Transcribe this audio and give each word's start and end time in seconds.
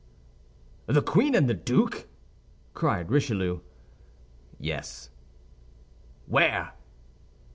"The 0.87 1.03
queen 1.03 1.35
and 1.35 1.47
the 1.47 1.53
duke?" 1.53 2.07
cried 2.73 3.11
Richelieu. 3.11 3.59
"Yes." 4.57 5.11
"Where?" 6.25 6.71